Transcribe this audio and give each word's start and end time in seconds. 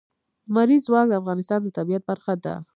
لمریز 0.49 0.81
ځواک 0.87 1.07
د 1.09 1.13
افغانستان 1.21 1.59
د 1.63 1.67
طبیعت 1.77 2.03
برخه 2.09 2.33
ده. 2.43 2.53